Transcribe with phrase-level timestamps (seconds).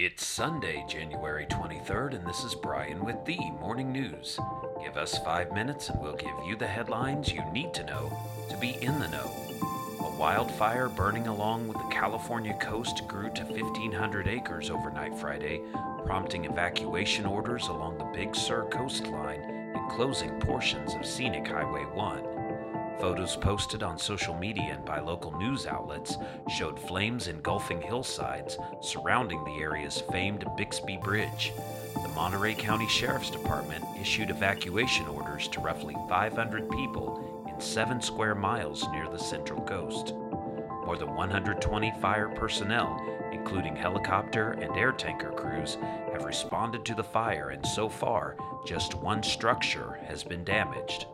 [0.00, 4.38] It's Sunday, January 23rd, and this is Brian with the Morning News.
[4.80, 8.16] Give us five minutes and we'll give you the headlines you need to know
[8.48, 9.28] to be in the know.
[9.98, 15.62] A wildfire burning along with the California coast grew to 1,500 acres overnight Friday,
[16.06, 19.40] prompting evacuation orders along the Big Sur coastline
[19.74, 22.37] and closing portions of scenic Highway 1.
[23.00, 26.16] Photos posted on social media and by local news outlets
[26.48, 31.52] showed flames engulfing hillsides surrounding the area's famed Bixby Bridge.
[32.02, 38.34] The Monterey County Sheriff's Department issued evacuation orders to roughly 500 people in seven square
[38.34, 40.14] miles near the Central Coast.
[40.84, 43.00] More than 120 fire personnel,
[43.32, 45.76] including helicopter and air tanker crews,
[46.12, 48.36] have responded to the fire, and so far,
[48.66, 51.06] just one structure has been damaged.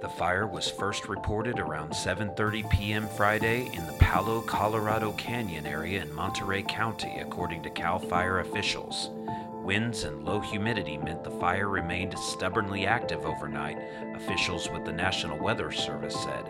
[0.00, 3.08] The fire was first reported around 7:30 p.m.
[3.08, 9.10] Friday in the Palo Colorado Canyon area in Monterey County, according to CAL FIRE officials.
[9.54, 13.76] Winds and low humidity meant the fire remained stubbornly active overnight,
[14.14, 16.44] officials with the National Weather Service said.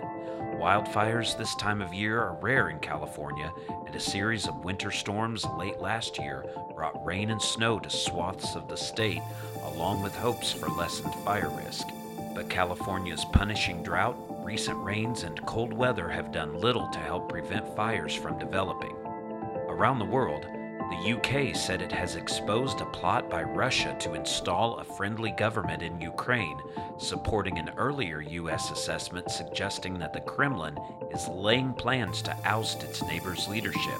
[0.58, 3.50] Wildfires this time of year are rare in California,
[3.86, 8.54] and a series of winter storms late last year brought rain and snow to swaths
[8.56, 9.22] of the state,
[9.62, 11.88] along with hopes for lessened fire risk
[12.38, 17.74] but California's punishing drought, recent rains, and cold weather have done little to help prevent
[17.74, 18.94] fires from developing.
[19.66, 24.76] Around the world, the UK said it has exposed a plot by Russia to install
[24.76, 26.60] a friendly government in Ukraine,
[26.96, 28.70] supporting an earlier U.S.
[28.70, 30.78] assessment suggesting that the Kremlin
[31.10, 33.98] is laying plans to oust its neighbor's leadership.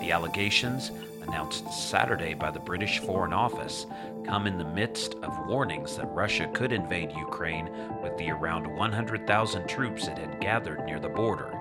[0.00, 0.90] The allegations,
[1.28, 3.86] announced Saturday by the British Foreign Office,
[4.24, 7.68] come in the midst of warnings that Russia could invade Ukraine
[8.02, 11.57] with the around 100,000 troops it had gathered near the border.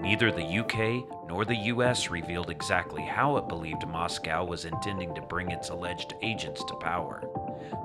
[0.00, 5.22] Neither the UK nor the US revealed exactly how it believed Moscow was intending to
[5.22, 7.22] bring its alleged agents to power.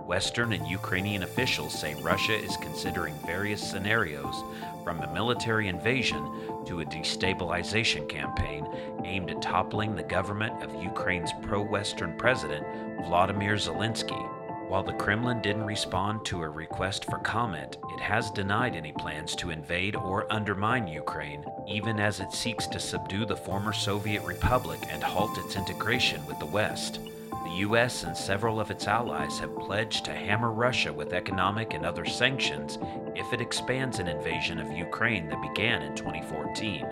[0.05, 4.43] Western and Ukrainian officials say Russia is considering various scenarios,
[4.83, 6.25] from a military invasion
[6.65, 8.67] to a destabilization campaign
[9.05, 12.65] aimed at toppling the government of Ukraine's pro Western president,
[13.05, 14.39] Vladimir Zelensky.
[14.69, 19.35] While the Kremlin didn't respond to a request for comment, it has denied any plans
[19.37, 24.79] to invade or undermine Ukraine, even as it seeks to subdue the former Soviet Republic
[24.91, 26.99] and halt its integration with the West.
[27.45, 28.03] The U.S.
[28.03, 32.77] and several of its allies have pledged to hammer Russia with economic and other sanctions
[33.15, 36.85] if it expands an invasion of Ukraine that began in 2014.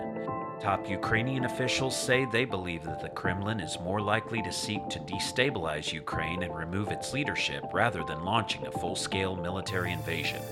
[0.60, 4.98] Top Ukrainian officials say they believe that the Kremlin is more likely to seek to
[4.98, 10.42] destabilize Ukraine and remove its leadership rather than launching a full scale military invasion.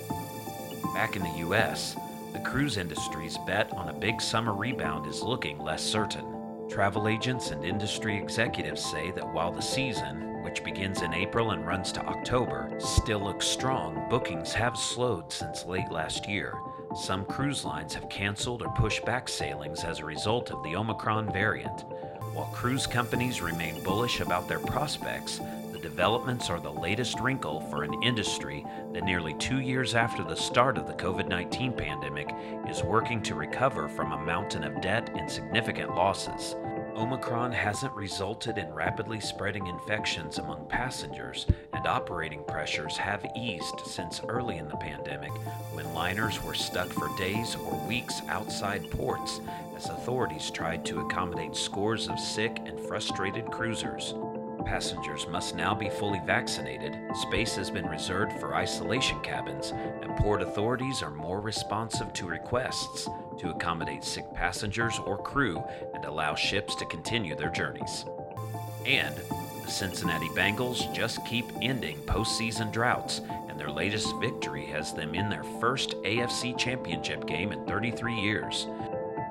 [0.95, 1.97] Back in the US,
[2.33, 6.36] the cruise industry's bet on a big summer rebound is looking less certain.
[6.69, 11.67] Travel agents and industry executives say that while the season, which begins in April and
[11.67, 16.55] runs to October, still looks strong, bookings have slowed since late last year.
[16.95, 21.33] Some cruise lines have canceled or pushed back sailings as a result of the Omicron
[21.33, 21.85] variant.
[22.33, 25.41] While cruise companies remain bullish about their prospects,
[25.89, 30.77] developments are the latest wrinkle for an industry that nearly two years after the start
[30.77, 32.29] of the COVID 19 pandemic
[32.69, 36.57] is working to recover from a mountain of debt and significant losses.
[36.97, 44.21] Omicron hasn't resulted in rapidly spreading infections among passengers, and operating pressures have eased since
[44.27, 45.31] early in the pandemic
[45.73, 49.41] when liners were stuck for days or weeks outside ports
[49.77, 54.15] as authorities tried to accommodate scores of sick and frustrated cruisers.
[54.67, 59.73] Passengers must now be fully vaccinated, space has been reserved for isolation cabins,
[60.03, 65.63] and port authorities are more responsive to requests to accommodate sick passengers or crew
[65.95, 68.05] and allow ships to continue their journeys.
[68.85, 69.15] And
[69.65, 75.29] the Cincinnati Bengals just keep ending postseason droughts, and their latest victory has them in
[75.29, 78.67] their first AFC championship game in 33 years.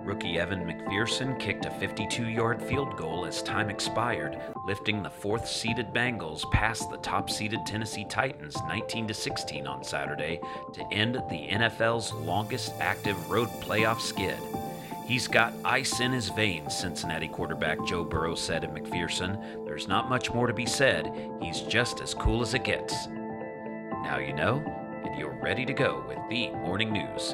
[0.05, 5.47] Rookie Evan McPherson kicked a 52 yard field goal as time expired, lifting the fourth
[5.47, 10.39] seeded Bengals past the top seeded Tennessee Titans 19 16 on Saturday
[10.73, 14.37] to end the NFL's longest active road playoff skid.
[15.07, 19.65] He's got ice in his veins, Cincinnati quarterback Joe Burrow said of McPherson.
[19.65, 21.11] There's not much more to be said.
[21.41, 23.07] He's just as cool as it gets.
[23.07, 24.63] Now you know,
[25.03, 27.33] and you're ready to go with the morning news.